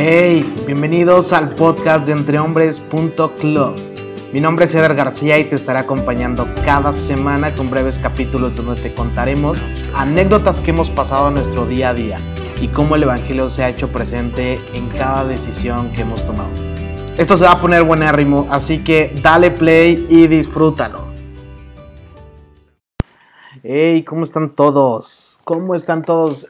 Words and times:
Hey, 0.00 0.54
bienvenidos 0.64 1.32
al 1.32 1.56
podcast 1.56 2.06
de 2.06 2.12
entrehombres.club. 2.12 3.74
Mi 4.32 4.40
nombre 4.40 4.66
es 4.66 4.74
Eder 4.76 4.94
García 4.94 5.40
y 5.40 5.44
te 5.44 5.56
estaré 5.56 5.80
acompañando 5.80 6.46
cada 6.64 6.92
semana 6.92 7.52
con 7.52 7.68
breves 7.68 7.98
capítulos 7.98 8.54
donde 8.54 8.80
te 8.80 8.94
contaremos 8.94 9.58
anécdotas 9.96 10.60
que 10.60 10.70
hemos 10.70 10.88
pasado 10.88 11.26
en 11.26 11.34
nuestro 11.34 11.66
día 11.66 11.88
a 11.88 11.94
día 11.94 12.18
y 12.60 12.68
cómo 12.68 12.94
el 12.94 13.02
Evangelio 13.02 13.50
se 13.50 13.64
ha 13.64 13.70
hecho 13.70 13.88
presente 13.88 14.60
en 14.72 14.88
cada 14.90 15.24
decisión 15.24 15.90
que 15.90 16.02
hemos 16.02 16.24
tomado. 16.24 16.50
Esto 17.16 17.36
se 17.36 17.46
va 17.46 17.54
a 17.54 17.60
poner 17.60 17.82
buenérrimo, 17.82 18.46
así 18.52 18.84
que 18.84 19.18
dale 19.20 19.50
play 19.50 20.06
y 20.08 20.28
disfrútalo. 20.28 21.08
Hey, 23.64 24.04
¿cómo 24.04 24.22
están 24.22 24.50
todos? 24.54 25.40
¿Cómo 25.42 25.74
están 25.74 26.04
todos? 26.04 26.46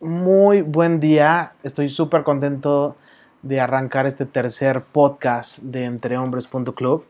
Muy 0.00 0.62
buen 0.62 0.98
día. 0.98 1.52
Estoy 1.62 1.90
súper 1.90 2.22
contento 2.22 2.96
de 3.42 3.60
arrancar 3.60 4.06
este 4.06 4.24
tercer 4.24 4.80
podcast 4.80 5.58
de 5.58 5.84
entrehombres.club. 5.84 7.06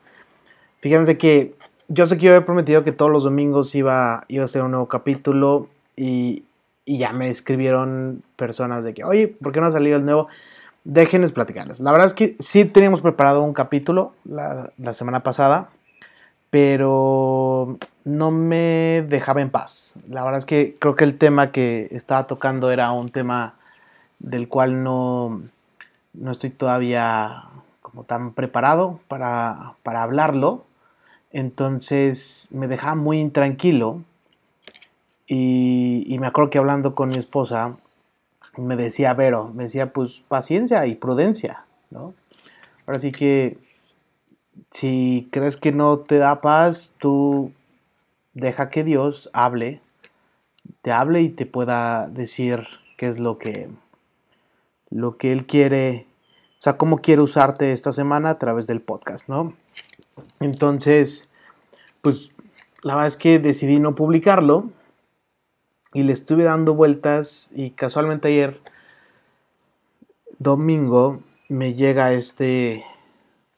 Fíjense 0.81 1.17
que 1.17 1.55
yo 1.87 2.07
sé 2.07 2.19
que 2.19 2.25
yo 2.25 2.35
había 2.35 2.45
prometido 2.45 2.83
que 2.83 2.91
todos 2.91 3.13
los 3.13 3.23
domingos 3.23 3.77
iba, 3.77 4.25
iba 4.27 4.45
a 4.45 4.49
ser 4.49 4.63
un 4.63 4.73
nuevo 4.73 4.89
capítulo 4.89 5.69
y, 5.95 6.43
y 6.85 6.99
ya 6.99 7.13
me 7.13 7.29
escribieron 7.29 8.25
personas 8.35 8.83
de 8.83 8.93
que, 8.93 9.05
oye, 9.05 9.29
¿por 9.29 9.53
qué 9.53 9.61
no 9.61 9.69
ha 9.69 9.71
salido 9.71 9.97
el 9.97 10.05
nuevo? 10.05 10.27
Déjenles 10.83 11.31
platicarles. 11.31 11.79
La 11.79 11.93
verdad 11.93 12.09
es 12.09 12.15
que 12.15 12.35
sí 12.41 12.65
teníamos 12.65 13.03
preparado 13.03 13.45
un 13.45 13.55
capítulo 13.55 14.15
la, 14.25 14.73
la 14.79 14.93
semana 14.95 15.23
pasada, 15.23 15.69
pero 16.51 17.79
no 18.05 18.31
me 18.33 19.05
dejaba 19.09 19.41
en 19.41 19.51
paz. 19.51 19.95
La 20.09 20.25
verdad 20.25 20.39
es 20.39 20.47
que 20.47 20.77
creo 20.79 20.97
que 20.97 21.05
el 21.05 21.17
tema 21.17 21.53
que 21.53 21.89
estaba 21.93 22.27
tocando 22.27 22.71
era 22.71 22.91
un 22.91 23.09
tema 23.09 23.55
del 24.19 24.49
cual 24.49 24.83
no, 24.83 25.43
no 26.13 26.31
estoy 26.33 26.51
todavía 26.51 27.45
como 27.81 28.05
tan 28.05 28.33
preparado 28.33 29.01
para, 29.09 29.75
para 29.85 30.03
hablarlo. 30.03 30.65
Entonces 31.33 32.49
me 32.51 32.67
dejaba 32.67 32.97
muy 32.97 33.21
intranquilo 33.21 34.03
y, 35.27 36.03
y 36.07 36.19
me 36.19 36.27
acuerdo 36.27 36.51
que 36.51 36.59
hablando 36.59 36.97
con 36.97 37.11
mi 37.11 37.17
esposa 37.17 37.77
me 38.57 38.75
decía, 38.75 39.15
Vero, 39.15 39.53
me 39.55 39.65
decía 39.65 39.93
pues 39.93 40.25
paciencia 40.27 40.85
y 40.87 40.97
prudencia, 40.97 41.65
¿no? 41.91 42.15
Ahora 42.87 42.99
sí 42.99 43.13
que 43.13 43.57
si 44.71 45.29
crees 45.31 45.57
que 45.57 45.73
no 45.73 45.99
te 45.99 46.19
da 46.19 46.41
paz, 46.41 46.95
tú 46.99 47.53
deja 48.35 48.71
que 48.71 48.85
Dios 48.85 49.31
hable, 49.33 49.81
te 50.83 50.93
hable 50.93 51.23
y 51.23 51.31
te 51.31 51.47
pueda 51.47 52.09
decir 52.09 52.65
qué 52.97 53.07
es 53.07 53.19
lo 53.19 53.39
que, 53.39 53.69
lo 54.91 55.17
que 55.17 55.33
Él 55.33 55.47
quiere, 55.47 56.07
o 56.53 56.61
sea, 56.61 56.77
cómo 56.77 56.99
quiere 56.99 57.23
usarte 57.23 57.73
esta 57.73 57.93
semana 57.93 58.31
a 58.31 58.39
través 58.39 58.67
del 58.67 58.81
podcast, 58.81 59.29
¿no? 59.29 59.55
Entonces, 60.41 61.31
pues 62.03 62.33
la 62.83 62.95
verdad 62.95 63.09
es 63.09 63.17
que 63.17 63.39
decidí 63.39 63.79
no 63.79 63.95
publicarlo 63.95 64.71
y 65.93 66.05
le 66.05 66.13
estuve 66.13 66.45
dando 66.45 66.75
vueltas 66.75 67.51
y 67.55 67.71
casualmente 67.71 68.29
ayer, 68.29 68.61
domingo, 70.39 71.21
me 71.49 71.75
llega 71.75 72.13
este, 72.13 72.85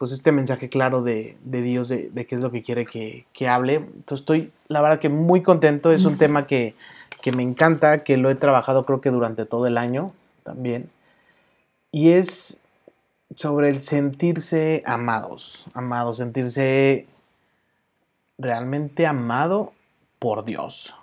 pues 0.02 0.10
este 0.10 0.32
mensaje 0.32 0.68
claro 0.68 1.00
de, 1.00 1.36
de 1.44 1.62
Dios 1.62 1.88
de, 1.88 2.10
de, 2.10 2.26
qué 2.26 2.34
es 2.34 2.40
lo 2.40 2.50
que 2.50 2.64
quiere 2.64 2.86
que, 2.86 3.24
que, 3.32 3.46
hable. 3.46 3.76
Entonces 3.76 4.22
estoy, 4.22 4.50
la 4.66 4.82
verdad 4.82 4.98
que 4.98 5.08
muy 5.08 5.44
contento, 5.44 5.92
es 5.92 6.04
un 6.04 6.18
tema 6.18 6.44
que, 6.48 6.74
que, 7.20 7.30
me 7.30 7.44
encanta, 7.44 8.02
que 8.02 8.16
lo 8.16 8.28
he 8.28 8.34
trabajado 8.34 8.84
creo 8.84 9.00
que 9.00 9.10
durante 9.10 9.46
todo 9.46 9.68
el 9.68 9.78
año 9.78 10.12
también. 10.42 10.90
Y 11.92 12.08
es 12.10 12.60
sobre 13.36 13.68
el 13.68 13.80
sentirse 13.80 14.82
amados, 14.86 15.66
amados, 15.72 16.16
sentirse 16.16 17.06
realmente 18.38 19.06
amado 19.06 19.72
por 20.18 20.44
Dios. 20.44 20.96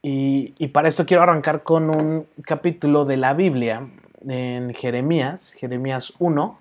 Y, 0.00 0.54
y 0.56 0.68
para 0.68 0.88
esto 0.88 1.04
quiero 1.04 1.24
arrancar 1.24 1.62
con 1.62 1.90
un 1.90 2.26
capítulo 2.42 3.04
de 3.04 3.18
la 3.18 3.34
Biblia 3.34 3.86
en 4.28 4.74
Jeremías, 4.74 5.52
Jeremías 5.52 6.12
1, 6.18 6.58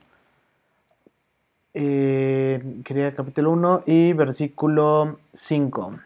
eh, 1.73 2.81
capítulo 3.15 3.51
1 3.51 3.83
y 3.85 4.13
versículo 4.13 5.19
5. 5.33 5.99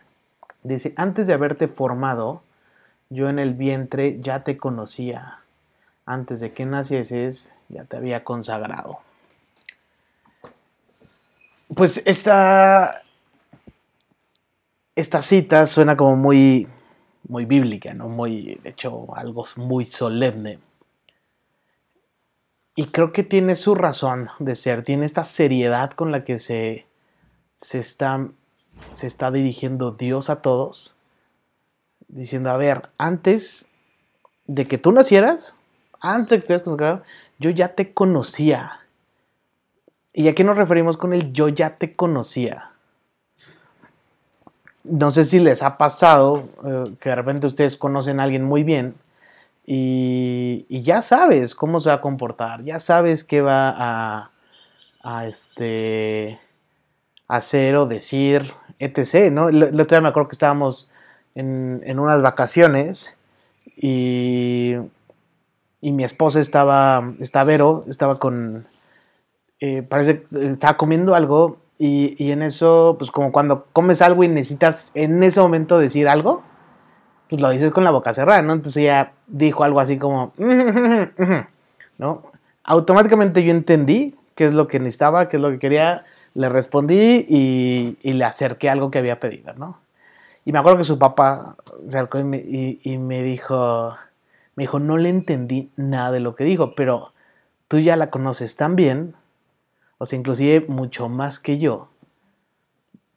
Dice, 0.63 0.93
antes 0.95 1.27
de 1.27 1.33
haberte 1.33 1.67
formado, 1.67 2.41
yo 3.09 3.29
en 3.29 3.39
el 3.39 3.53
vientre 3.53 4.19
ya 4.21 4.43
te 4.43 4.57
conocía, 4.57 5.39
antes 6.05 6.39
de 6.39 6.53
que 6.53 6.65
nacieses 6.65 7.53
ya 7.69 7.83
te 7.83 7.97
había 7.97 8.23
consagrado. 8.23 8.99
Pues 11.75 12.01
esta, 12.05 13.03
esta 14.95 15.21
cita 15.21 15.65
suena 15.65 15.95
como 15.95 16.15
muy, 16.15 16.67
muy 17.27 17.45
bíblica, 17.45 17.93
¿no? 17.93 18.09
Muy, 18.09 18.59
de 18.63 18.69
hecho, 18.69 19.15
algo 19.15 19.45
muy 19.55 19.85
solemne. 19.85 20.59
Y 22.75 22.87
creo 22.87 23.11
que 23.11 23.23
tiene 23.23 23.55
su 23.55 23.75
razón 23.75 24.29
de 24.39 24.55
ser, 24.55 24.83
tiene 24.83 25.05
esta 25.05 25.23
seriedad 25.23 25.91
con 25.91 26.11
la 26.11 26.23
que 26.23 26.39
se, 26.39 26.85
se, 27.55 27.79
está, 27.79 28.27
se 28.93 29.07
está 29.07 29.31
dirigiendo 29.31 29.91
Dios 29.91 30.29
a 30.29 30.41
todos, 30.41 30.95
diciendo, 32.07 32.49
a 32.49 32.57
ver, 32.57 32.89
antes 32.97 33.67
de 34.45 34.65
que 34.65 34.77
tú 34.77 34.91
nacieras, 34.91 35.55
antes 35.99 36.37
de 36.37 36.41
que 36.41 36.47
tú 36.47 36.53
hayas 36.53 36.63
consagrado, 36.63 37.03
yo 37.37 37.49
ya 37.49 37.75
te 37.75 37.93
conocía. 37.93 38.79
¿Y 40.13 40.27
a 40.27 40.35
qué 40.35 40.43
nos 40.43 40.57
referimos 40.57 40.97
con 40.97 41.13
el 41.13 41.33
yo 41.33 41.49
ya 41.49 41.77
te 41.77 41.95
conocía? 41.95 42.71
No 44.83 45.11
sé 45.11 45.23
si 45.23 45.39
les 45.39 45.61
ha 45.61 45.77
pasado 45.77 46.49
eh, 46.65 46.95
que 46.99 47.09
de 47.09 47.15
repente 47.15 47.47
ustedes 47.47 47.77
conocen 47.77 48.19
a 48.19 48.23
alguien 48.23 48.43
muy 48.43 48.63
bien 48.63 48.95
y, 49.71 50.81
ya 50.81 51.03
sabes 51.03 51.53
cómo 51.53 51.79
se 51.79 51.89
va 51.89 51.97
a 51.97 52.01
comportar, 52.01 52.63
ya 52.63 52.79
sabes 52.79 53.23
qué 53.23 53.41
va 53.41 53.69
a, 53.69 54.31
a 55.03 55.27
este, 55.27 56.39
hacer 57.27 57.75
o 57.75 57.85
decir, 57.85 58.51
etc. 58.79 59.31
¿no? 59.31 59.49
El, 59.49 59.63
otro 59.63 59.85
día 59.85 60.01
me 60.01 60.07
acuerdo 60.07 60.29
que 60.29 60.33
estábamos 60.33 60.89
en, 61.35 61.83
en 61.85 61.99
unas 61.99 62.23
vacaciones 62.23 63.15
y, 63.77 64.75
y, 65.81 65.91
mi 65.91 66.03
esposa 66.03 66.39
estaba, 66.39 67.13
está 67.19 67.43
Vero, 67.43 67.85
estaba 67.87 68.17
con, 68.17 68.65
eh, 69.59 69.83
parece, 69.83 70.25
estaba 70.31 70.77
comiendo 70.77 71.13
algo 71.13 71.57
y, 71.77 72.15
y 72.17 72.31
en 72.31 72.41
eso, 72.41 72.95
pues 72.97 73.11
como 73.11 73.31
cuando 73.31 73.67
comes 73.71 74.01
algo 74.01 74.23
y 74.23 74.29
necesitas 74.29 74.89
en 74.95 75.21
ese 75.21 75.39
momento 75.41 75.77
decir 75.77 76.07
algo 76.07 76.41
pues 77.29 77.41
lo 77.41 77.49
dices 77.49 77.71
con 77.71 77.83
la 77.83 77.91
boca 77.91 78.11
cerrada, 78.11 78.41
¿no? 78.41 78.53
Entonces 78.53 78.83
ella 78.83 79.13
dijo 79.27 79.63
algo 79.63 79.79
así 79.79 79.97
como, 79.97 80.33
¿no? 81.97 82.23
Automáticamente 82.63 83.43
yo 83.43 83.51
entendí 83.51 84.15
qué 84.35 84.45
es 84.45 84.53
lo 84.53 84.67
que 84.67 84.79
necesitaba, 84.79 85.29
qué 85.29 85.37
es 85.37 85.41
lo 85.41 85.51
que 85.51 85.59
quería, 85.59 86.05
le 86.33 86.49
respondí 86.49 87.25
y, 87.27 87.97
y 88.01 88.13
le 88.13 88.25
acerqué 88.25 88.69
algo 88.69 88.89
que 88.91 88.99
había 88.99 89.19
pedido, 89.19 89.53
¿no? 89.53 89.77
Y 90.45 90.51
me 90.51 90.57
acuerdo 90.59 90.79
que 90.79 90.83
su 90.83 90.97
papá 90.97 91.55
se 91.87 91.97
acercó 91.97 92.17
y 92.17 92.23
me, 92.23 92.37
y, 92.39 92.97
me 92.97 93.21
dijo, 93.21 93.95
me 94.55 94.63
dijo, 94.63 94.79
no 94.79 94.97
le 94.97 95.09
entendí 95.09 95.69
nada 95.75 96.11
de 96.11 96.21
lo 96.21 96.35
que 96.35 96.43
dijo, 96.43 96.73
pero 96.73 97.13
tú 97.67 97.77
ya 97.79 97.95
la 97.95 98.09
conoces 98.09 98.55
tan 98.55 98.75
bien, 98.75 99.13
o 99.99 100.05
sea, 100.05 100.17
inclusive 100.17 100.65
mucho 100.67 101.09
más 101.09 101.37
que 101.37 101.59
yo, 101.59 101.89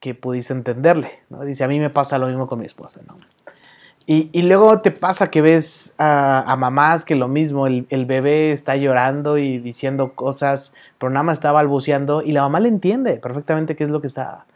que 0.01 0.15
pudiste 0.15 0.53
entenderle, 0.53 1.11
¿no? 1.31 1.43
Dice, 1.43 1.65
a 1.65 1.69
mí 1.69 1.79
me 1.79 1.89
pasa 1.89 2.19
lo 2.19 2.27
mismo 2.27 2.49
con 2.49 2.59
mi 2.59 2.67
esposa, 2.67 3.01
¿no? 3.07 3.17
Y, 4.07 4.43
luego 4.43 4.81
te 4.81 4.91
pasa 4.91 5.31
que 5.31 5.41
ves 5.41 5.95
a, 5.99 6.57
mamás 6.59 7.05
que 7.05 7.15
lo 7.15 7.29
mismo, 7.29 7.67
el, 7.67 8.07
bebé 8.07 8.53
está 8.53 8.77
llorando 8.77 9.39
y 9.39 9.59
diciendo 9.59 10.15
cosas, 10.15 10.75
pero 10.99 11.11
nada 11.11 11.23
más 11.23 11.39
está 11.39 11.53
balbuceando 11.53 12.23
y 12.23 12.33
la 12.33 12.43
mamá 12.43 12.61
le 12.61 12.69
entiende 12.69 13.19
perfectamente 13.19 13.77
qué 13.77 13.85
es 13.85 13.91
lo 13.91 14.01
que 14.01 14.09
está, 14.09 14.47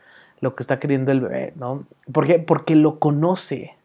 lo 0.40 0.54
que 0.54 0.62
está 0.62 0.80
queriendo 0.80 1.12
el 1.12 1.20
bebé, 1.20 1.52
¿no? 1.56 1.84
¿Por 2.12 2.26
qué? 2.26 2.38
Porque 2.40 2.74
lo 2.74 2.98
conoce. 2.98 3.76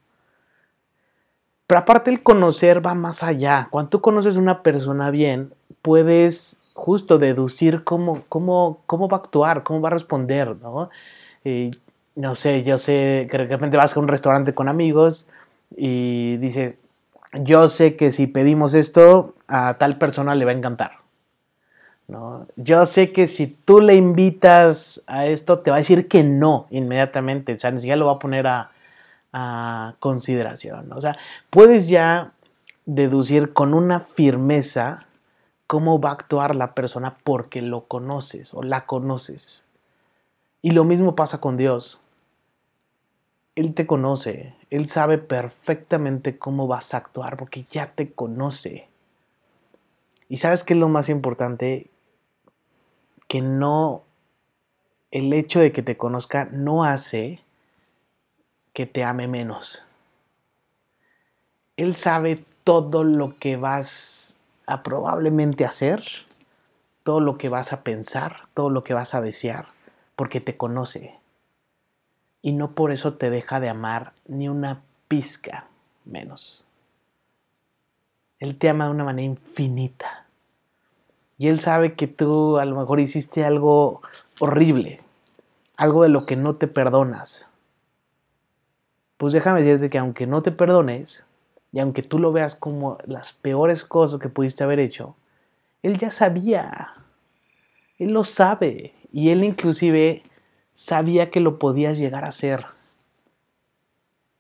Pero 1.68 1.80
aparte 1.80 2.10
el 2.10 2.24
conocer 2.24 2.86
va 2.86 2.96
más 2.96 3.24
allá. 3.24 3.68
Cuando 3.70 3.90
tú 3.90 4.02
conoces 4.02 4.38
a 4.38 4.40
una 4.40 4.64
persona 4.64 5.12
bien, 5.12 5.54
puedes 5.82 6.60
justo 6.74 7.20
deducir 7.20 7.84
cómo, 7.84 8.24
cómo, 8.30 8.82
cómo 8.88 9.08
va 9.08 9.18
a 9.18 9.20
actuar, 9.20 9.64
cómo 9.64 9.80
va 9.80 9.90
a 9.90 9.94
responder, 9.94 10.58
¿no? 10.58 10.90
No 12.16 12.36
sé, 12.36 12.64
yo 12.64 12.78
sé 12.78 13.28
que 13.32 13.38
de 13.38 13.48
repente 13.48 13.78
vas 13.78 13.96
a 13.96 14.00
un 14.00 14.08
restaurante 14.08 14.54
con 14.54 14.68
amigos, 14.68 15.30
y 15.76 16.38
dice, 16.38 16.78
yo 17.34 17.70
sé 17.70 17.96
que 17.96 18.12
si 18.12 18.28
pedimos 18.28 18.74
esto, 18.74 19.36
a 19.48 19.78
tal 19.78 19.98
persona 19.98 20.36
le 20.36 20.46
va 20.46 20.52
a 20.52 20.56
encantar. 20.56 21.00
¿no? 22.08 22.46
Yo 22.58 22.86
sé 22.86 23.14
que 23.14 23.26
si 23.28 23.48
tú 23.48 23.80
le 23.80 23.96
invitas 23.96 25.02
a 25.08 25.28
esto, 25.28 25.60
te 25.60 25.72
va 25.72 25.78
a 25.78 25.80
decir 25.80 26.08
que 26.08 26.24
no 26.24 26.68
inmediatamente, 26.70 27.54
o 27.54 27.58
sea, 27.58 27.72
ni 27.72 27.80
siquiera 27.80 27.98
lo 27.98 28.08
va 28.08 28.14
a 28.14 28.20
poner 28.20 28.48
a, 28.48 28.72
consideración. 30.00 30.90
¿no? 30.90 30.98
O 30.98 31.00
sea, 31.00 31.18
puedes 31.50 31.88
ya 31.88 32.34
deducir 32.86 33.54
con 33.54 33.74
una 33.74 34.02
firmeza 34.02 35.06
cómo 35.68 36.02
va 36.02 36.10
a 36.10 36.14
actuar 36.14 36.54
la 36.54 36.74
persona 36.74 37.16
porque 37.24 37.62
lo 37.62 37.86
conoces 37.86 38.54
o 38.54 38.62
la 38.62 38.86
conoces. 38.86 39.64
Y 40.62 40.72
lo 40.72 40.84
mismo 40.84 41.16
pasa 41.16 41.40
con 41.40 41.56
Dios. 41.56 42.01
Él 43.56 43.74
te 43.74 43.86
conoce, 43.86 44.56
Él 44.70 44.88
sabe 44.88 45.18
perfectamente 45.18 46.38
cómo 46.38 46.68
vas 46.68 46.94
a 46.94 46.98
actuar 46.98 47.36
porque 47.38 47.66
ya 47.70 47.94
te 47.94 48.12
conoce. 48.12 48.88
Y 50.30 50.38
sabes 50.38 50.64
qué 50.64 50.74
es 50.74 50.80
lo 50.80 50.88
más 50.88 51.10
importante? 51.10 51.90
Que 53.28 53.42
no, 53.42 54.04
el 55.12 55.34
hecho 55.34 55.60
de 55.60 55.74
que 55.74 55.84
te 55.84 55.98
conozca 55.98 56.46
no 56.46 56.86
hace 56.86 57.42
que 58.74 58.86
te 58.86 59.04
ame 59.04 59.28
menos. 59.28 59.84
Él 61.76 61.98
sabe 61.98 62.46
todo 62.64 63.04
lo 63.04 63.38
que 63.38 63.58
vas 63.58 64.40
a 64.66 64.84
probablemente 64.84 65.66
hacer, 65.66 66.04
todo 67.04 67.20
lo 67.20 67.38
que 67.38 67.50
vas 67.50 67.74
a 67.74 67.84
pensar, 67.84 68.44
todo 68.54 68.70
lo 68.70 68.86
que 68.86 68.94
vas 68.94 69.14
a 69.14 69.22
desear, 69.22 69.68
porque 70.16 70.40
te 70.40 70.56
conoce. 70.56 71.21
Y 72.42 72.54
no 72.54 72.72
por 72.72 72.92
eso 72.92 73.14
te 73.14 73.30
deja 73.30 73.60
de 73.60 73.70
amar 73.70 74.14
ni 74.28 74.50
una 74.50 74.82
pizca 75.08 75.68
menos. 76.06 76.66
Él 78.40 78.58
te 78.58 78.70
ama 78.70 78.86
de 78.86 78.92
una 78.92 79.04
manera 79.04 79.26
infinita. 79.26 80.26
Y 81.38 81.48
Él 81.48 81.60
sabe 81.60 81.94
que 81.96 82.08
tú 82.08 82.58
a 82.58 82.66
lo 82.66 82.76
mejor 82.76 83.00
hiciste 83.00 83.46
algo 83.46 84.02
horrible, 84.40 85.00
algo 85.78 86.04
de 86.04 86.10
lo 86.10 86.26
que 86.26 86.36
no 86.36 86.56
te 86.56 86.68
perdonas. 86.68 87.48
Pues 89.18 89.34
déjame 89.34 89.62
decirte 89.62 89.90
que 89.90 90.00
aunque 90.00 90.26
no 90.26 90.42
te 90.42 90.52
perdones, 90.52 91.26
y 91.72 91.80
aunque 91.80 92.04
tú 92.04 92.20
lo 92.20 92.32
veas 92.32 92.56
como 92.56 92.98
las 93.06 93.34
peores 93.34 93.86
cosas 93.86 94.20
que 94.20 94.30
pudiste 94.30 94.64
haber 94.64 94.80
hecho, 94.80 95.16
Él 95.84 95.98
ya 95.98 96.12
sabía. 96.12 96.94
Él 97.98 98.12
lo 98.14 98.24
sabe. 98.24 98.94
Y 99.12 99.30
Él 99.30 99.44
inclusive 99.44 100.24
sabía 100.74 101.30
que 101.32 101.40
lo 101.40 101.60
podías 101.60 101.98
llegar 101.98 102.26
a 102.26 102.30
hacer. 102.30 102.66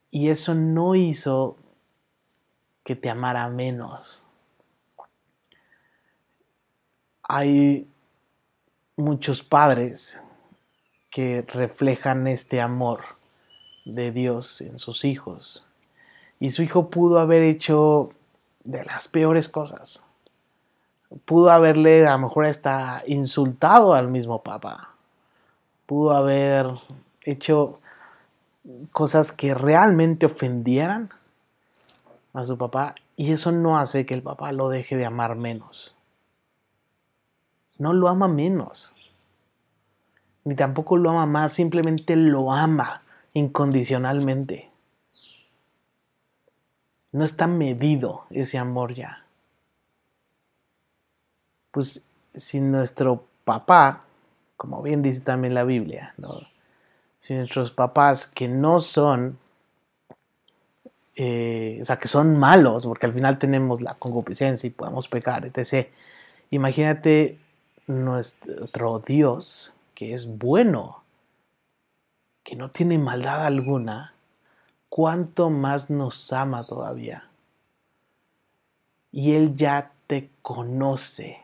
Y 0.09 0.29
eso 0.29 0.55
no 0.55 0.95
hizo 0.95 1.57
que 2.83 2.95
te 2.95 3.09
amara 3.09 3.47
menos. 3.49 4.23
Hay 7.23 7.87
muchos 8.97 9.43
padres 9.43 10.21
que 11.09 11.43
reflejan 11.47 12.27
este 12.27 12.61
amor 12.61 13.01
de 13.85 14.11
Dios 14.11 14.61
en 14.61 14.79
sus 14.79 15.05
hijos 15.05 15.65
y 16.39 16.49
su 16.51 16.63
hijo 16.63 16.89
pudo 16.89 17.19
haber 17.19 17.43
hecho 17.43 18.09
de 18.63 18.83
las 18.83 19.07
peores 19.07 19.47
cosas. 19.47 20.03
Pudo 21.25 21.51
haberle 21.51 22.07
a 22.07 22.13
lo 22.13 22.19
mejor 22.19 22.45
hasta 22.45 23.03
insultado 23.05 23.93
al 23.93 24.07
mismo 24.07 24.41
papá. 24.41 24.90
Pudo 25.91 26.11
haber 26.11 26.67
hecho 27.21 27.81
cosas 28.93 29.33
que 29.33 29.53
realmente 29.53 30.25
ofendieran 30.25 31.09
a 32.31 32.45
su 32.45 32.57
papá 32.57 32.95
y 33.17 33.33
eso 33.33 33.51
no 33.51 33.77
hace 33.77 34.05
que 34.05 34.13
el 34.13 34.23
papá 34.23 34.53
lo 34.53 34.69
deje 34.69 34.95
de 34.95 35.05
amar 35.05 35.35
menos. 35.35 35.93
No 37.77 37.91
lo 37.91 38.07
ama 38.07 38.29
menos. 38.29 38.95
Ni 40.45 40.55
tampoco 40.55 40.95
lo 40.95 41.09
ama 41.09 41.25
más, 41.25 41.51
simplemente 41.51 42.15
lo 42.15 42.53
ama 42.53 43.01
incondicionalmente. 43.33 44.71
No 47.11 47.25
está 47.25 47.47
medido 47.47 48.27
ese 48.29 48.57
amor 48.57 48.93
ya. 48.93 49.25
Pues 51.71 52.01
si 52.33 52.61
nuestro 52.61 53.25
papá, 53.43 54.05
como 54.61 54.83
bien 54.83 55.01
dice 55.01 55.21
también 55.21 55.55
la 55.55 55.63
Biblia, 55.63 56.13
si 57.17 57.33
nuestros 57.33 57.71
papás 57.71 58.27
que 58.27 58.47
no 58.47 58.79
son, 58.79 59.39
eh, 61.15 61.79
o 61.81 61.85
sea, 61.85 61.97
que 61.97 62.07
son 62.07 62.37
malos, 62.37 62.85
porque 62.85 63.07
al 63.07 63.13
final 63.13 63.39
tenemos 63.39 63.81
la 63.81 63.95
concupiscencia 63.95 64.67
y 64.67 64.69
podemos 64.69 65.07
pecar, 65.07 65.45
etc. 65.47 65.87
Imagínate 66.51 67.39
nuestro 67.87 68.99
Dios, 68.99 69.73
que 69.95 70.13
es 70.13 70.37
bueno, 70.37 71.01
que 72.43 72.55
no 72.55 72.69
tiene 72.69 72.99
maldad 72.99 73.47
alguna, 73.47 74.13
cuánto 74.89 75.49
más 75.49 75.89
nos 75.89 76.31
ama 76.31 76.67
todavía. 76.67 77.27
Y 79.11 79.33
Él 79.33 79.55
ya 79.55 79.91
te 80.05 80.29
conoce. 80.43 81.39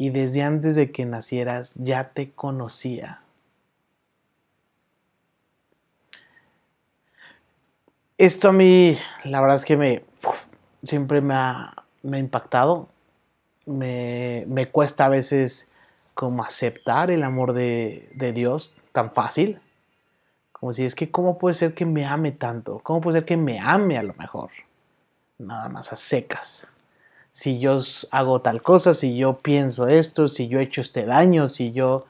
Y 0.00 0.08
desde 0.08 0.42
antes 0.42 0.76
de 0.76 0.92
que 0.92 1.04
nacieras 1.04 1.72
ya 1.74 2.14
te 2.14 2.30
conocía. 2.30 3.20
Esto 8.16 8.48
a 8.48 8.52
mí, 8.52 8.96
la 9.24 9.42
verdad 9.42 9.56
es 9.56 9.66
que 9.66 9.76
me 9.76 10.02
siempre 10.84 11.20
me 11.20 11.34
ha, 11.34 11.74
impactado. 12.02 12.88
Me, 13.66 14.68
cuesta 14.72 15.04
a 15.04 15.08
veces 15.10 15.68
como 16.14 16.44
aceptar 16.44 17.10
el 17.10 17.22
amor 17.22 17.52
de, 17.52 18.08
de 18.14 18.32
Dios 18.32 18.76
tan 18.92 19.10
fácil 19.12 19.60
como 20.50 20.72
si 20.72 20.86
es 20.86 20.94
que, 20.94 21.10
¿cómo 21.10 21.36
puede 21.36 21.54
ser 21.54 21.74
que 21.74 21.84
me 21.84 22.06
ame 22.06 22.32
tanto? 22.32 22.80
¿Cómo 22.82 23.02
puede 23.02 23.18
ser 23.18 23.26
que 23.26 23.36
me 23.36 23.58
ame 23.60 23.98
a 23.98 24.02
lo 24.02 24.14
mejor? 24.14 24.48
Nada 25.36 25.68
más 25.68 25.92
a 25.92 25.96
secas. 25.96 26.66
Si 27.32 27.58
yo 27.58 27.78
hago 28.10 28.40
tal 28.40 28.62
cosa, 28.62 28.94
si 28.94 29.16
yo 29.16 29.38
pienso 29.38 29.88
esto, 29.88 30.28
si 30.28 30.48
yo 30.48 30.58
he 30.58 30.64
hecho 30.64 30.80
este 30.80 31.04
daño, 31.04 31.48
si 31.48 31.72
yo 31.72 32.06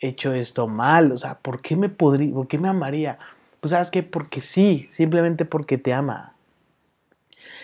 he 0.00 0.08
hecho 0.08 0.32
esto 0.32 0.66
mal, 0.66 1.12
o 1.12 1.18
sea, 1.18 1.36
¿por 1.36 1.60
qué 1.60 1.76
me 1.76 1.88
podría, 1.88 2.32
por 2.32 2.48
qué 2.48 2.58
me 2.58 2.68
amaría? 2.68 3.18
Pues 3.60 3.70
sabes 3.70 3.90
que 3.90 4.02
porque 4.02 4.40
sí, 4.40 4.88
simplemente 4.90 5.44
porque 5.44 5.78
te 5.78 5.92
ama. 5.92 6.34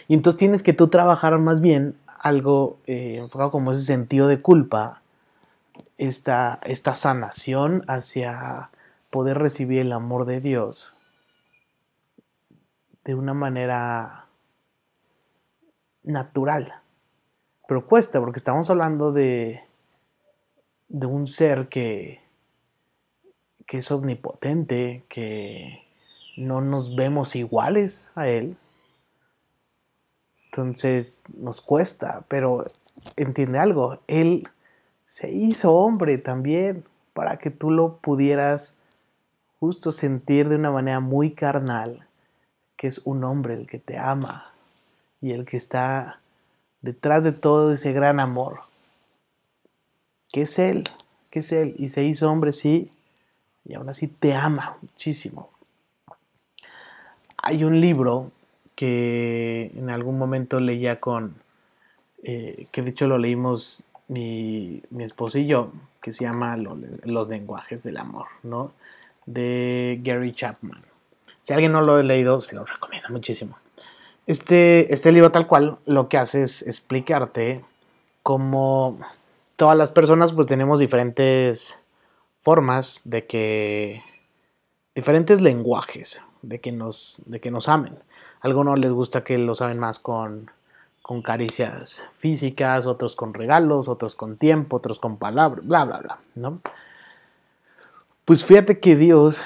Y 0.09 0.15
entonces 0.15 0.39
tienes 0.39 0.63
que 0.63 0.73
tú 0.73 0.89
trabajar 0.89 1.39
más 1.39 1.61
bien 1.61 1.97
algo 2.19 2.79
eh, 2.87 3.17
enfocado 3.19 3.51
como 3.51 3.73
ese 3.73 3.83
sentido 3.83 4.29
de 4.29 4.41
culpa, 4.41 5.03
esta, 5.99 6.59
esta 6.65 6.95
sanación 6.95 7.85
hacia 7.87 8.71
poder 9.11 9.39
recibir 9.39 9.81
el 9.81 9.93
amor 9.93 10.25
de 10.25 10.41
Dios 10.41 10.95
de 13.05 13.15
una 13.15 13.35
manera 13.35 14.27
natural. 16.03 16.83
Pero 17.69 17.87
cuesta 17.87 18.21
porque 18.21 18.39
estamos 18.39 18.69
hablando 18.71 19.13
de, 19.13 19.63
de 20.89 21.07
un 21.07 21.27
ser 21.27 21.69
que, 21.69 22.21
que 23.67 23.79
es 23.79 23.91
omnipotente, 23.91 25.05
que 25.09 25.85
no 26.37 26.61
nos 26.61 26.97
vemos 26.97 27.37
iguales 27.37 28.13
a 28.15 28.29
Él. 28.29 28.57
Entonces 30.47 31.25
nos 31.33 31.61
cuesta, 31.61 32.25
pero 32.29 32.67
entiende 33.17 33.59
algo, 33.59 34.01
Él 34.09 34.49
se 35.05 35.31
hizo 35.31 35.75
hombre 35.75 36.19
también 36.19 36.85
para 37.13 37.37
que 37.37 37.51
tú 37.51 37.71
lo 37.71 37.99
pudieras 37.99 38.75
justo 39.59 39.93
sentir 39.93 40.49
de 40.49 40.57
una 40.57 40.71
manera 40.71 41.01
muy 41.01 41.35
carnal 41.35 42.09
que 42.77 42.87
es 42.87 43.03
un 43.05 43.25
hombre 43.25 43.55
el 43.55 43.67
que 43.67 43.79
te 43.79 43.99
ama 43.99 44.50
y 45.21 45.33
el 45.33 45.45
que 45.45 45.57
está 45.57 46.21
detrás 46.81 47.25
de 47.25 47.33
todo 47.33 47.73
ese 47.73 47.93
gran 47.93 48.21
amor. 48.21 48.61
Que 50.33 50.43
es 50.43 50.59
Él, 50.59 50.85
que 51.31 51.41
es 51.41 51.53
Él. 51.53 51.75
Y 51.77 51.89
se 51.89 52.05
hizo 52.05 52.31
hombre, 52.31 52.53
sí, 52.53 52.91
y 53.65 53.75
aún 53.75 53.89
así 53.89 54.07
te 54.07 54.35
ama 54.35 54.77
muchísimo. 54.81 55.51
Hay 57.37 57.65
un 57.65 57.81
libro 57.81 58.31
que 58.75 59.73
en 59.75 59.91
algún 59.91 60.19
momento 60.19 60.61
leía 60.61 61.01
con, 61.01 61.35
eh, 62.23 62.67
que 62.73 62.83
de 62.83 62.91
hecho 62.91 63.07
lo 63.07 63.19
leímos 63.19 63.85
mi, 64.09 64.83
mi 64.91 65.05
esposo 65.05 65.39
y 65.39 65.47
yo, 65.47 65.73
que 66.01 66.13
se 66.13 66.25
llama 66.25 66.57
Los 66.57 67.29
lenguajes 67.29 67.83
del 67.83 67.99
amor, 67.99 68.27
¿no? 68.43 68.73
de 69.27 70.01
Gary 70.03 70.33
Chapman. 70.33 70.83
Si 71.43 71.53
alguien 71.53 71.73
no 71.73 71.83
lo 71.83 71.97
ha 71.97 72.03
leído, 72.03 72.41
se 72.41 72.55
lo 72.55 72.65
recomiendo 72.65 73.09
muchísimo. 73.11 73.57
Este, 74.27 74.93
este 74.93 75.13
libro 75.13 75.33
tal 75.33 75.47
cual 75.47 75.79
lo 75.87 76.09
que 76.09 76.19
hace 76.19 76.43
es 76.43 76.63
explicarte 76.63 77.65
cómo 78.23 78.99
todas 79.57 79.77
las 79.77 79.91
personas 79.91 80.33
pues 80.33 80.47
tenemos 80.47 80.79
diferentes 80.79 81.81
formas 82.41 83.03
de 83.05 83.27
que 83.27 84.03
diferentes 84.95 85.41
lenguajes 85.41 86.23
de 86.43 86.61
que 86.61 86.73
nos 86.73 87.23
de 87.27 87.41
que 87.41 87.51
nos 87.51 87.69
amen. 87.69 87.99
Algunos 88.41 88.79
les 88.79 88.91
gusta 88.91 89.25
que 89.25 89.37
los 89.39 89.61
amen 89.61 89.79
más 89.79 89.99
con 89.99 90.51
con 91.03 91.23
caricias 91.23 92.09
físicas, 92.17 92.87
otros 92.87 93.17
con 93.17 93.35
regalos, 93.35 93.89
otros 93.89 94.15
con 94.15 94.37
tiempo, 94.37 94.77
otros 94.77 94.99
con 94.99 95.17
palabras, 95.17 95.67
bla 95.67 95.85
bla 95.85 95.99
bla, 95.99 96.19
¿no? 96.35 96.61
Pues 98.25 98.45
fíjate 98.45 98.79
que 98.79 98.95
Dios 98.97 99.43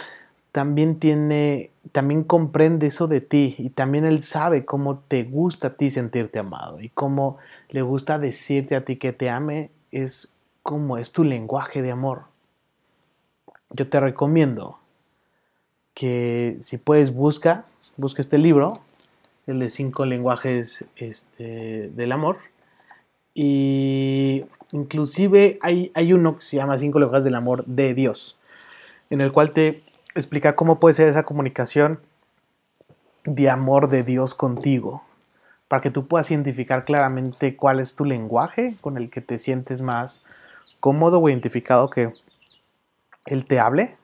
también 0.55 1.01
tiene, 1.01 1.73
también 1.91 2.23
comprende 2.23 2.87
eso 2.87 3.09
de 3.09 3.21
ti 3.21 3.57
y 3.59 3.71
también 3.71 4.05
Él 4.05 4.23
sabe 4.23 4.65
cómo 4.65 5.01
te 5.01 5.25
gusta 5.25 5.67
a 5.67 5.77
ti 5.77 5.91
sentirte 5.91 6.39
amado 6.39 6.81
y 6.81 6.91
cómo 6.91 7.39
le 7.71 7.83
gusta 7.83 8.21
decirte 8.21 8.77
a 8.77 8.85
ti 8.85 8.95
que 8.95 9.13
te 9.13 9.31
ame, 9.31 9.73
es 9.91 10.33
como 10.63 10.97
es 10.97 11.11
tu 11.11 11.25
lenguaje 11.25 11.83
de 11.83 11.91
amor. 11.91 12.27
Yo 13.71 13.89
te 13.89 13.99
recomiendo 13.99 14.79
que 15.93 16.57
si 16.61 16.79
puedes 16.79 17.13
busca, 17.13 17.65
busca 17.97 18.23
este 18.23 18.39
libro, 18.39 18.79
el 19.49 19.59
de 19.59 19.69
cinco 19.69 20.07
lenguajes 20.07 20.85
este, 20.95 21.91
del 21.97 22.13
amor. 22.13 22.37
Y 23.35 24.45
inclusive 24.71 25.59
hay, 25.63 25.91
hay 25.95 26.13
uno 26.13 26.37
que 26.37 26.43
se 26.43 26.59
llama 26.59 26.79
cinco 26.79 27.01
lenguajes 27.01 27.25
del 27.25 27.35
amor 27.35 27.65
de 27.67 27.93
Dios, 27.95 28.39
en 29.11 29.21
el 29.21 29.33
cual 29.33 29.51
te 29.51 29.83
explica 30.15 30.57
cómo 30.57 30.79
puede 30.79 30.95
ser 30.95 31.09
esa 31.09 31.25
comunicación 31.25 32.01
de 33.25 33.51
amor 33.51 33.89
de 33.89 34.03
Dios 34.03 34.35
contigo, 34.35 35.03
para 35.69 35.81
que 35.81 35.91
tú 35.91 36.07
puedas 36.07 36.31
identificar 36.31 36.85
claramente 36.85 37.57
cuál 37.57 37.81
es 37.81 37.95
tu 37.95 38.05
lenguaje 38.05 38.77
con 38.81 38.97
el 38.97 39.11
que 39.11 39.21
te 39.21 39.39
sientes 39.39 39.81
más 39.81 40.25
cómodo 40.81 41.21
o 41.21 41.29
identificado 41.29 41.89
que 41.89 42.13
Él 43.27 43.47
te 43.47 43.59
hable 43.59 43.97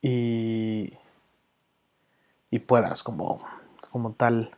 y, 0.00 0.94
y 2.50 2.58
puedas 2.60 3.02
como, 3.02 3.44
como 3.90 4.12
tal 4.12 4.50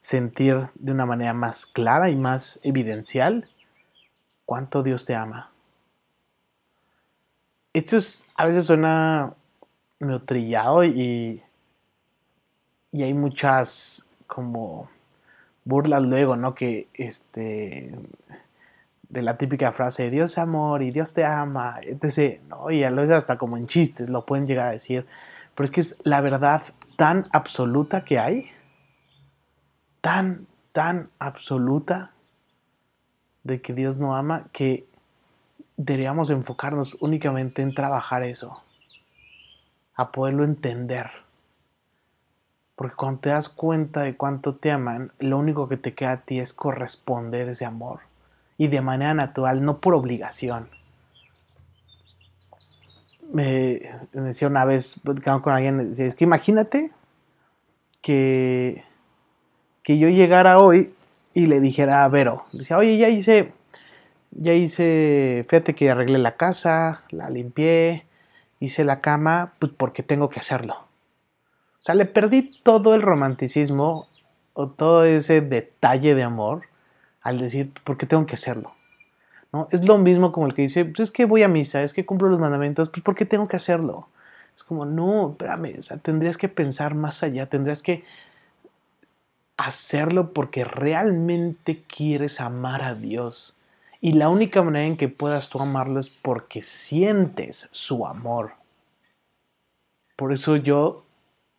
sentir 0.00 0.68
de 0.74 0.92
una 0.92 1.06
manera 1.06 1.32
más 1.32 1.64
clara 1.64 2.10
y 2.10 2.16
más 2.16 2.58
evidencial 2.64 3.48
cuánto 4.44 4.82
Dios 4.82 5.04
te 5.04 5.14
ama. 5.14 5.50
Esto 7.72 7.96
es, 7.96 8.26
a 8.34 8.44
veces 8.44 8.66
suena 8.66 9.34
medio 10.02 10.22
trillado 10.22 10.84
y, 10.84 11.42
y 12.90 13.02
hay 13.02 13.14
muchas 13.14 14.08
como 14.26 14.90
burlas 15.64 16.02
luego, 16.02 16.36
¿no? 16.36 16.54
Que 16.54 16.88
este 16.94 17.98
de 19.08 19.22
la 19.22 19.36
típica 19.36 19.72
frase 19.72 20.10
Dios 20.10 20.38
amor 20.38 20.82
y 20.82 20.90
Dios 20.90 21.12
te 21.12 21.24
ama, 21.24 21.80
etc. 21.82 22.40
¿no? 22.48 22.70
Y 22.70 22.82
a 22.82 22.90
veces 22.90 23.16
hasta 23.16 23.36
como 23.36 23.56
en 23.56 23.66
chistes 23.66 24.08
lo 24.08 24.24
pueden 24.24 24.46
llegar 24.46 24.68
a 24.68 24.72
decir. 24.72 25.06
Pero 25.54 25.64
es 25.64 25.70
que 25.70 25.80
es 25.80 25.96
la 26.02 26.20
verdad 26.22 26.62
tan 26.96 27.26
absoluta 27.32 28.04
que 28.04 28.18
hay, 28.18 28.50
tan, 30.00 30.46
tan 30.72 31.10
absoluta 31.18 32.12
de 33.44 33.60
que 33.60 33.74
Dios 33.74 33.98
no 33.98 34.16
ama, 34.16 34.48
que 34.52 34.86
deberíamos 35.76 36.30
enfocarnos 36.30 36.96
únicamente 37.02 37.60
en 37.60 37.74
trabajar 37.74 38.22
eso 38.22 38.62
a 39.94 40.12
poderlo 40.12 40.44
entender. 40.44 41.10
Porque 42.76 42.96
cuando 42.96 43.20
te 43.20 43.28
das 43.30 43.48
cuenta 43.48 44.00
de 44.02 44.16
cuánto 44.16 44.56
te 44.56 44.70
aman, 44.70 45.12
lo 45.18 45.38
único 45.38 45.68
que 45.68 45.76
te 45.76 45.94
queda 45.94 46.12
a 46.12 46.20
ti 46.22 46.40
es 46.40 46.52
corresponder 46.52 47.48
ese 47.48 47.64
amor. 47.64 48.00
Y 48.56 48.68
de 48.68 48.80
manera 48.80 49.14
natural, 49.14 49.64
no 49.64 49.78
por 49.78 49.94
obligación. 49.94 50.68
Me 53.32 53.80
decía 54.12 54.48
una 54.48 54.64
vez, 54.64 55.00
con 55.24 55.52
alguien, 55.52 55.92
es 55.96 56.14
que 56.14 56.24
imagínate 56.24 56.90
que, 58.02 58.84
que 59.82 59.98
yo 59.98 60.08
llegara 60.08 60.58
hoy 60.58 60.94
y 61.34 61.46
le 61.46 61.60
dijera 61.60 62.04
a 62.04 62.08
Vero, 62.08 62.44
decía, 62.52 62.76
oye, 62.76 62.98
ya 62.98 63.08
hice, 63.08 63.52
ya 64.32 64.52
hice, 64.52 65.46
fíjate 65.48 65.74
que 65.74 65.90
arreglé 65.90 66.18
la 66.18 66.36
casa, 66.36 67.02
la 67.10 67.30
limpié, 67.30 68.04
hice 68.62 68.84
la 68.84 69.00
cama, 69.00 69.52
pues 69.58 69.72
porque 69.76 70.02
tengo 70.02 70.28
que 70.28 70.38
hacerlo. 70.38 70.74
O 70.74 71.84
sea, 71.84 71.96
le 71.96 72.06
perdí 72.06 72.42
todo 72.62 72.94
el 72.94 73.02
romanticismo 73.02 74.06
o 74.54 74.68
todo 74.68 75.04
ese 75.04 75.40
detalle 75.40 76.14
de 76.14 76.22
amor 76.22 76.62
al 77.22 77.38
decir, 77.38 77.72
porque 77.82 78.06
tengo 78.06 78.24
que 78.24 78.36
hacerlo. 78.36 78.72
¿No? 79.52 79.66
Es 79.72 79.84
lo 79.86 79.98
mismo 79.98 80.30
como 80.30 80.46
el 80.46 80.54
que 80.54 80.62
dice, 80.62 80.84
pues 80.84 81.00
es 81.00 81.10
que 81.10 81.24
voy 81.24 81.42
a 81.42 81.48
misa, 81.48 81.82
es 81.82 81.92
que 81.92 82.06
cumplo 82.06 82.28
los 82.28 82.38
mandamientos, 82.38 82.88
pues 82.88 83.02
porque 83.02 83.26
tengo 83.26 83.48
que 83.48 83.56
hacerlo. 83.56 84.08
Es 84.56 84.62
como, 84.62 84.84
no, 84.84 85.30
espérame, 85.30 85.78
o 85.80 85.82
sea, 85.82 85.96
tendrías 85.96 86.36
que 86.36 86.48
pensar 86.48 86.94
más 86.94 87.22
allá, 87.22 87.46
tendrías 87.46 87.82
que 87.82 88.04
hacerlo 89.56 90.32
porque 90.32 90.64
realmente 90.64 91.82
quieres 91.82 92.40
amar 92.40 92.82
a 92.82 92.94
Dios. 92.94 93.56
Y 94.04 94.14
la 94.14 94.28
única 94.28 94.64
manera 94.64 94.84
en 94.84 94.96
que 94.96 95.08
puedas 95.08 95.48
tú 95.48 95.60
amarlo 95.60 96.00
es 96.00 96.08
porque 96.08 96.60
sientes 96.60 97.68
su 97.70 98.04
amor. 98.04 98.54
Por 100.16 100.32
eso 100.32 100.56
yo 100.56 101.04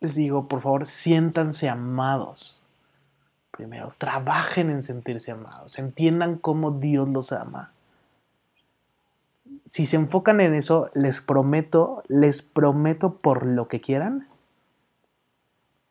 les 0.00 0.14
digo, 0.14 0.46
por 0.46 0.60
favor, 0.60 0.84
siéntanse 0.84 1.70
amados. 1.70 2.62
Primero, 3.50 3.94
trabajen 3.96 4.68
en 4.68 4.82
sentirse 4.82 5.30
amados, 5.30 5.78
entiendan 5.78 6.36
cómo 6.36 6.72
Dios 6.72 7.08
los 7.08 7.32
ama. 7.32 7.72
Si 9.64 9.86
se 9.86 9.96
enfocan 9.96 10.38
en 10.42 10.54
eso, 10.54 10.90
les 10.92 11.22
prometo, 11.22 12.02
les 12.08 12.42
prometo 12.42 13.16
por 13.16 13.46
lo 13.46 13.68
que 13.68 13.80
quieran, 13.80 14.28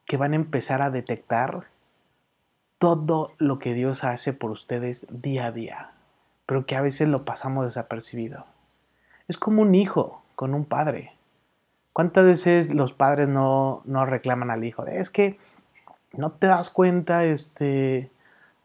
que 0.05 0.17
van 0.17 0.33
a 0.33 0.35
empezar 0.35 0.83
a 0.83 0.91
detectar 0.91 1.69
todo 2.77 3.33
lo 3.39 3.57
que 3.57 3.73
Dios 3.73 4.03
hace 4.03 4.33
por 4.33 4.51
ustedes 4.51 5.07
día 5.09 5.47
a 5.47 5.51
día 5.51 5.92
pero 6.45 6.65
que 6.65 6.75
a 6.75 6.81
veces 6.81 7.07
lo 7.07 7.25
pasamos 7.25 7.65
desapercibido. 7.65 8.45
Es 9.27 9.37
como 9.37 9.61
un 9.61 9.75
hijo 9.75 10.21
con 10.35 10.53
un 10.53 10.65
padre. 10.65 11.13
¿Cuántas 11.93 12.25
veces 12.25 12.73
los 12.73 12.93
padres 12.93 13.27
no, 13.27 13.81
no 13.85 14.05
reclaman 14.05 14.51
al 14.51 14.63
hijo? 14.63 14.85
es 14.85 15.09
que 15.09 15.37
no 16.13 16.31
te 16.31 16.47
das 16.47 16.69
cuenta 16.69 17.25
este, 17.25 18.11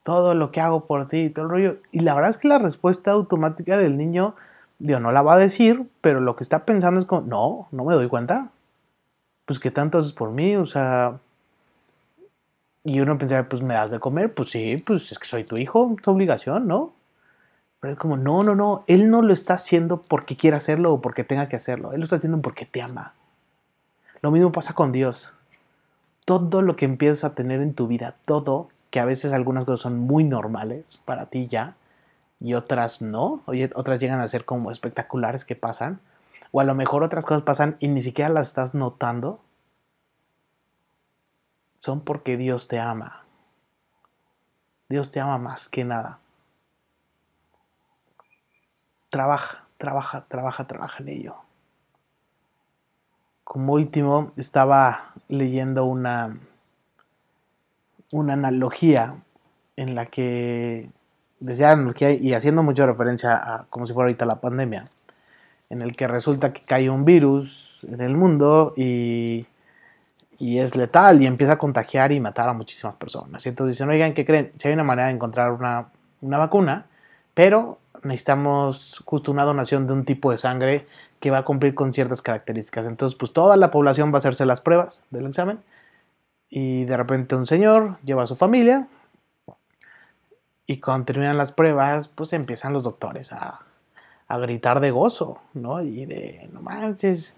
todo 0.03 0.35
lo 0.35 0.53
que 0.53 0.61
hago 0.61 0.87
por 0.87 1.09
ti 1.09 1.25
y 1.25 1.31
todo 1.31 1.45
el 1.47 1.51
rollo. 1.51 1.77
Y 1.93 2.01
la 2.01 2.15
verdad 2.15 2.31
es 2.31 2.39
que 2.39 2.49
la 2.49 2.59
respuesta 2.59 3.11
automática 3.13 3.77
del 3.77 3.97
niño, 3.97 4.35
Dios 4.79 5.01
no 5.01 5.13
la 5.13 5.23
va 5.23 5.35
a 5.35 5.39
decir, 5.39 5.89
pero 6.01 6.21
lo 6.21 6.37
que 6.37 6.45
está 6.45 6.65
pensando 6.65 7.01
es 7.01 7.07
como, 7.07 7.23
no, 7.23 7.69
no 7.71 7.85
me 7.85 7.95
doy 7.95 8.09
cuenta. 8.09 8.51
Pues 9.45 9.59
que 9.59 9.71
tanto 9.71 9.99
haces 9.99 10.13
por 10.13 10.31
mí, 10.31 10.57
o 10.57 10.67
sea... 10.67 11.19
Y 12.85 13.01
uno 13.01 13.19
pensaría, 13.19 13.49
pues 13.49 13.61
me 13.61 13.75
das 13.75 13.91
de 13.91 14.01
comer, 14.01 14.33
pues 14.33 14.51
sí, 14.51 14.79
pues 14.79 15.13
es 15.13 15.19
que 15.19 15.27
soy 15.27 15.45
tu 15.45 15.59
hijo, 15.59 15.95
tu 16.03 16.11
obligación, 16.11 16.67
¿no? 16.67 16.95
Pero 17.81 17.93
es 17.93 17.99
como, 17.99 18.17
no, 18.17 18.43
no, 18.43 18.55
no, 18.55 18.85
Él 18.87 19.11
no 19.11 19.23
lo 19.23 19.33
está 19.33 19.55
haciendo 19.55 20.03
porque 20.03 20.37
quiera 20.37 20.57
hacerlo 20.57 20.93
o 20.93 21.01
porque 21.01 21.25
tenga 21.25 21.49
que 21.49 21.57
hacerlo. 21.57 21.93
Él 21.93 22.01
lo 22.01 22.05
está 22.05 22.17
haciendo 22.17 22.41
porque 22.43 22.67
te 22.67 22.83
ama. 22.83 23.15
Lo 24.21 24.31
mismo 24.31 24.51
pasa 24.51 24.75
con 24.75 24.91
Dios. 24.91 25.35
Todo 26.25 26.61
lo 26.61 26.77
que 26.77 26.85
empiezas 26.85 27.25
a 27.25 27.35
tener 27.35 27.61
en 27.61 27.75
tu 27.75 27.87
vida, 27.87 28.17
todo, 28.25 28.69
que 28.91 29.01
a 29.01 29.05
veces 29.05 29.33
algunas 29.33 29.65
cosas 29.65 29.81
son 29.81 29.99
muy 29.99 30.25
normales 30.25 30.99
para 31.05 31.27
ti 31.27 31.47
ya, 31.47 31.77
y 32.41 32.55
otras 32.55 33.01
no, 33.01 33.43
otras 33.75 33.99
llegan 33.99 34.21
a 34.21 34.27
ser 34.27 34.45
como 34.45 34.71
espectaculares 34.71 35.45
que 35.45 35.57
pasan, 35.57 36.01
o 36.51 36.61
a 36.61 36.65
lo 36.65 36.75
mejor 36.75 37.03
otras 37.03 37.25
cosas 37.27 37.43
pasan 37.43 37.77
y 37.79 37.89
ni 37.89 38.03
siquiera 38.03 38.29
las 38.29 38.49
estás 38.49 38.75
notando, 38.75 39.41
son 41.77 42.01
porque 42.01 42.37
Dios 42.37 42.69
te 42.69 42.79
ama. 42.79 43.25
Dios 44.89 45.11
te 45.11 45.21
ama 45.21 45.39
más 45.39 45.69
que 45.69 45.85
nada 45.85 46.19
trabaja, 49.09 49.65
trabaja, 49.79 50.27
trabaja, 50.29 50.67
trabaja 50.67 51.03
en 51.03 51.09
ello. 51.09 51.37
Como 53.45 53.75
último, 53.75 54.33
estaba 54.37 55.15
leyendo 55.29 55.85
una, 55.85 56.39
una 58.11 58.35
analogía 58.35 59.17
en 59.77 59.95
la 59.95 60.07
que, 60.07 60.91
decía 61.41 61.73
analogía 61.73 62.11
y 62.11 62.35
haciendo 62.35 62.63
mucha 62.63 62.85
referencia 62.85 63.35
a 63.37 63.67
como 63.71 63.87
si 63.87 63.95
fuera 63.95 64.07
ahorita 64.07 64.27
la 64.27 64.41
pandemia, 64.41 64.91
en 65.71 65.83
el 65.83 65.97
que 65.97 66.09
resulta 66.09 66.53
que 66.53 66.63
cae 66.63 66.91
un 66.91 67.05
virus 67.05 67.87
en 67.89 68.01
el 68.01 68.17
mundo 68.17 68.75
y, 68.77 69.47
y 70.39 70.59
es 70.59 70.77
letal 70.77 71.23
y 71.23 71.27
empieza 71.27 71.55
a 71.55 71.59
contagiar 71.59 72.13
y 72.13 72.21
matar 72.21 72.49
a 72.49 72.53
muchísimas 72.53 72.97
personas. 72.97 73.45
Y 73.47 73.51
entonces 73.51 73.77
dicen, 73.77 73.89
oigan, 73.89 74.15
¿qué 74.15 74.25
creen? 74.25 74.53
Si 74.59 74.69
hay 74.69 74.75
una 74.75 74.85
manera 74.85 75.09
de 75.09 75.15
encontrar 75.15 75.53
una, 75.53 75.89
una 76.21 76.39
vacuna, 76.39 76.87
pero 77.39 77.79
necesitamos 78.03 79.01
justo 79.05 79.31
una 79.31 79.45
donación 79.45 79.87
de 79.87 79.93
un 79.93 80.05
tipo 80.05 80.33
de 80.33 80.39
sangre 80.39 80.89
que 81.21 81.31
va 81.31 81.39
a 81.39 81.45
cumplir 81.45 81.73
con 81.73 81.93
ciertas 81.93 82.21
características. 82.21 82.85
Entonces, 82.85 83.17
pues 83.17 83.33
toda 83.33 83.57
la 83.57 83.71
población 83.71 84.11
va 84.11 84.15
a 84.15 84.19
hacerse 84.19 84.45
las 84.45 84.61
pruebas 84.61 85.07
del 85.11 85.25
examen 85.27 85.61
y 86.51 86.85
de 86.85 86.97
repente 86.97 87.37
un 87.37 87.47
señor 87.47 87.99
lleva 88.03 88.25
a 88.25 88.27
su 88.27 88.35
familia 88.35 88.89
y 90.67 90.81
cuando 90.81 91.05
terminan 91.05 91.37
las 91.37 91.53
pruebas, 91.53 92.09
pues 92.09 92.33
empiezan 92.33 92.73
los 92.73 92.83
doctores 92.83 93.33
a, 93.33 93.61
gritar 94.29 94.81
de 94.81 94.91
gozo, 94.91 95.39
¿no? 95.55 95.81
Y 95.81 96.07
de, 96.07 96.51
no 96.53 96.61
manches, 96.61 97.37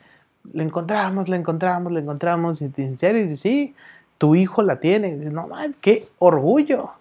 le 0.50 0.62
encontramos, 0.62 1.28
le 1.28 1.36
encontramos, 1.36 1.92
le 1.92 2.00
encontramos, 2.00 2.62
y 2.62 2.72
en 2.74 2.96
serio, 2.96 3.22
y 3.22 3.36
sí, 3.36 3.74
tu 4.16 4.34
hijo 4.34 4.62
la 4.62 4.80
tiene, 4.80 5.10
y 5.10 5.30
no 5.30 5.46
manches, 5.46 5.76
qué 5.82 6.08
orgullo. 6.18 6.92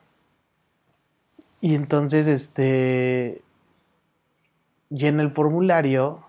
Y 1.62 1.75
entonces, 1.75 2.28
este, 2.28 3.42
llena 4.89 5.22
el 5.24 5.30
formulario 5.30 6.24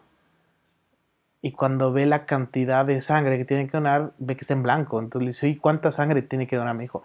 y 1.43 1.53
cuando 1.53 1.93
ve 1.93 2.07
la 2.07 2.27
cantidad 2.27 2.85
de 2.85 3.01
sangre 3.01 3.39
que 3.39 3.45
tiene 3.45 3.67
que 3.67 3.77
donar, 3.77 4.13
ve 4.19 4.37
que 4.37 4.43
está 4.43 4.55
en 4.55 4.63
blanco. 4.63 4.99
Entonces 5.01 5.25
le 5.25 5.31
dice, 5.31 5.49
¿y 5.49 5.57
cuánta 5.57 5.91
sangre 5.91 6.23
tiene 6.23 6.47
que 6.47 6.57
donar 6.57 6.77
mi 6.77 6.85
hijo? 6.85 7.03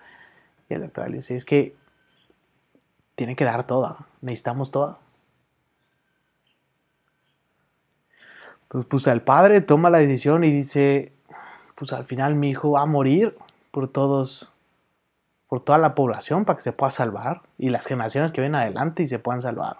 Y 0.69 0.73
el 0.73 0.81
doctor 0.81 1.09
le 1.09 1.17
dice, 1.17 1.35
es 1.35 1.45
que 1.45 1.75
tiene 3.15 3.35
que 3.35 3.45
dar 3.45 3.65
toda, 3.65 4.07
necesitamos 4.21 4.71
toda. 4.71 4.99
Entonces, 8.63 8.89
pues 8.89 9.07
el 9.07 9.21
padre 9.21 9.61
toma 9.61 9.89
la 9.89 9.99
decisión 9.99 10.43
y 10.43 10.51
dice, 10.51 11.13
pues 11.75 11.93
al 11.93 12.03
final 12.03 12.35
mi 12.35 12.49
hijo 12.49 12.71
va 12.71 12.81
a 12.81 12.85
morir 12.85 13.37
por 13.71 13.87
todos, 13.87 14.51
por 15.47 15.63
toda 15.63 15.77
la 15.77 15.95
población 15.95 16.45
para 16.45 16.57
que 16.57 16.63
se 16.63 16.71
pueda 16.71 16.89
salvar 16.89 17.41
y 17.57 17.69
las 17.69 17.85
generaciones 17.85 18.31
que 18.31 18.41
vienen 18.41 18.61
adelante 18.61 19.03
y 19.03 19.07
se 19.07 19.19
puedan 19.19 19.41
salvar 19.41 19.77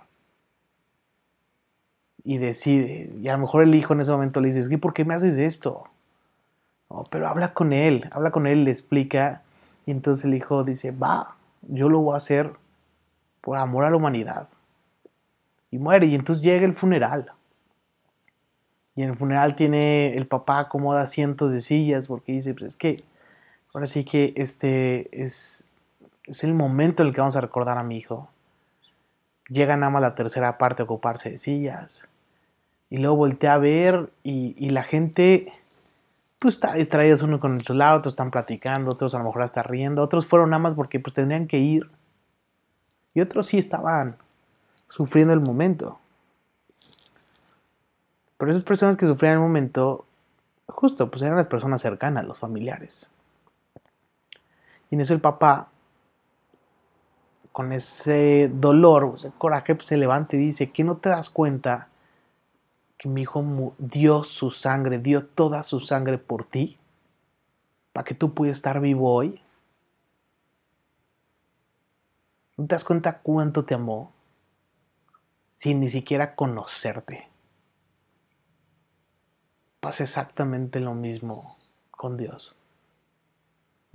y 2.25 2.39
decide. 2.39 3.13
Y 3.21 3.27
a 3.29 3.33
lo 3.33 3.39
mejor 3.39 3.63
el 3.63 3.75
hijo 3.75 3.93
en 3.93 4.01
ese 4.01 4.11
momento 4.11 4.41
le 4.41 4.51
dice, 4.51 4.77
¿por 4.79 4.93
qué 4.93 5.05
me 5.05 5.13
haces 5.13 5.37
esto? 5.37 5.83
No, 6.89 7.05
pero 7.09 7.27
habla 7.27 7.53
con 7.53 7.71
él, 7.71 8.09
habla 8.11 8.31
con 8.31 8.47
él, 8.47 8.65
le 8.65 8.71
explica. 8.71 9.43
Y 9.85 9.91
entonces 9.91 10.25
el 10.25 10.33
hijo 10.33 10.63
dice, 10.63 10.91
va, 10.91 11.35
yo 11.61 11.87
lo 11.87 11.99
voy 11.99 12.15
a 12.15 12.17
hacer 12.17 12.51
por 13.41 13.57
amor 13.57 13.85
a 13.85 13.91
la 13.91 13.97
humanidad. 13.97 14.49
Y 15.69 15.77
muere. 15.77 16.07
Y 16.07 16.15
entonces 16.15 16.43
llega 16.43 16.65
el 16.65 16.73
funeral. 16.73 17.31
Y 18.95 19.03
en 19.03 19.11
el 19.11 19.17
funeral 19.17 19.55
tiene 19.55 20.17
el 20.17 20.25
papá 20.25 20.59
acomoda 20.59 21.05
cientos 21.05 21.51
de 21.51 21.61
sillas 21.61 22.07
porque 22.07 22.31
dice, 22.31 22.53
pues 22.55 22.71
es 22.71 22.77
que 22.77 23.03
ahora 23.75 23.87
sí 23.87 24.05
que 24.05 24.33
este 24.37 25.09
es, 25.21 25.65
es 26.27 26.45
el 26.45 26.53
momento 26.53 27.03
en 27.03 27.09
el 27.09 27.13
que 27.13 27.19
vamos 27.19 27.35
a 27.35 27.41
recordar 27.41 27.77
a 27.77 27.83
mi 27.83 27.97
hijo. 27.97 28.29
Llega 29.49 29.75
nada 29.75 29.99
la 29.99 30.15
tercera 30.15 30.57
parte 30.57 30.81
a 30.81 30.85
ocuparse 30.85 31.31
de 31.31 31.37
sillas. 31.37 32.07
Y 32.89 32.99
luego 32.99 33.17
volteé 33.17 33.49
a 33.49 33.57
ver 33.57 34.13
y, 34.23 34.69
la 34.69 34.83
gente 34.83 35.51
pues 36.39 36.55
está 36.55 36.73
distraídos 36.73 37.21
uno 37.21 37.41
con 37.41 37.55
el 37.55 37.65
celular, 37.65 37.97
otros 37.97 38.13
están 38.13 38.31
platicando, 38.31 38.91
otros 38.91 39.13
a 39.13 39.17
lo 39.17 39.25
mejor 39.25 39.43
están 39.43 39.65
riendo, 39.65 40.01
otros 40.01 40.25
fueron 40.25 40.51
nada 40.51 40.59
más 40.59 40.75
porque 40.75 41.01
pues 41.01 41.13
tendrían 41.13 41.45
que 41.45 41.57
ir. 41.57 41.89
Y 43.13 43.19
otros 43.19 43.47
sí 43.47 43.57
estaban 43.57 44.15
sufriendo 44.87 45.33
el 45.33 45.41
momento. 45.41 45.99
Pero 48.37 48.51
esas 48.51 48.63
personas 48.63 48.95
que 48.95 49.05
sufrían 49.05 49.33
el 49.33 49.39
momento, 49.39 50.05
justo, 50.65 51.11
pues 51.11 51.23
eran 51.23 51.35
las 51.35 51.47
personas 51.47 51.81
cercanas, 51.81 52.25
los 52.25 52.37
familiares. 52.37 53.09
Y 54.89 54.95
en 54.95 55.01
eso 55.01 55.13
el 55.13 55.21
papá, 55.21 55.69
con 57.51 57.71
ese 57.71 58.49
dolor, 58.53 59.13
ese 59.15 59.31
coraje, 59.37 59.75
pues 59.75 59.87
se 59.87 59.97
levanta 59.97 60.35
y 60.35 60.39
dice, 60.39 60.71
¿qué 60.71 60.83
no 60.83 60.97
te 60.97 61.09
das 61.09 61.29
cuenta 61.29 61.89
que 62.97 63.09
mi 63.09 63.23
hijo 63.23 63.73
dio 63.77 64.23
su 64.23 64.51
sangre, 64.51 64.99
dio 64.99 65.25
toda 65.25 65.63
su 65.63 65.79
sangre 65.79 66.17
por 66.17 66.45
ti, 66.45 66.77
para 67.93 68.05
que 68.05 68.15
tú 68.15 68.33
pudieras 68.33 68.57
estar 68.57 68.79
vivo 68.79 69.13
hoy. 69.13 69.41
¿No 72.57 72.67
te 72.67 72.75
das 72.75 72.83
cuenta 72.83 73.19
cuánto 73.19 73.65
te 73.65 73.73
amó? 73.73 74.11
Sin 75.55 75.79
ni 75.79 75.89
siquiera 75.89 76.35
conocerte. 76.35 77.29
Pasa 79.79 80.03
exactamente 80.03 80.79
lo 80.79 80.93
mismo 80.93 81.57
con 81.91 82.17
Dios. 82.17 82.55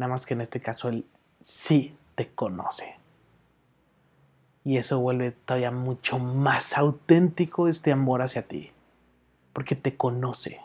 Nada 0.01 0.13
más 0.13 0.25
que 0.25 0.33
en 0.33 0.41
este 0.41 0.61
caso 0.61 0.89
Él 0.89 1.05
sí 1.43 1.95
te 2.15 2.31
conoce. 2.31 2.97
Y 4.65 4.79
eso 4.79 4.99
vuelve 4.99 5.33
todavía 5.33 5.71
mucho 5.71 6.19
más 6.19 6.79
auténtico 6.79 7.69
este 7.69 7.93
amor 7.93 8.23
hacia 8.23 8.49
ti 8.49 8.73
porque 9.53 9.77
te 9.77 9.99
conoce, 9.99 10.59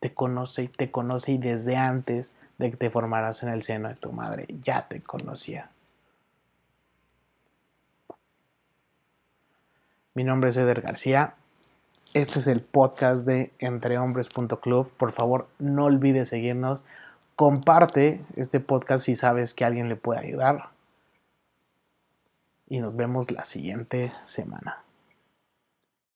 te 0.00 0.14
conoce 0.14 0.62
y 0.62 0.68
te 0.68 0.90
conoce 0.90 1.32
y 1.32 1.36
desde 1.36 1.76
antes 1.76 2.32
de 2.56 2.70
que 2.70 2.78
te 2.78 2.88
formaras 2.88 3.42
en 3.42 3.50
el 3.50 3.62
seno 3.64 3.90
de 3.90 3.96
tu 3.96 4.12
madre 4.12 4.46
ya 4.64 4.88
te 4.88 5.02
conocía. 5.02 5.70
Mi 10.14 10.24
nombre 10.24 10.48
es 10.48 10.56
Eder 10.56 10.80
García. 10.80 11.34
Este 12.14 12.38
es 12.38 12.46
el 12.46 12.62
podcast 12.62 13.26
de 13.26 13.52
entrehombres.club. 13.58 14.90
Por 14.94 15.12
favor, 15.12 15.48
no 15.58 15.84
olvides 15.84 16.30
seguirnos. 16.30 16.82
Comparte 17.40 18.20
este 18.36 18.60
podcast 18.60 19.06
si 19.06 19.14
sabes 19.14 19.54
que 19.54 19.64
alguien 19.64 19.88
le 19.88 19.96
puede 19.96 20.20
ayudar. 20.20 20.68
Y 22.66 22.80
nos 22.80 22.96
vemos 22.96 23.30
la 23.30 23.44
siguiente 23.44 24.12
semana. 24.24 24.84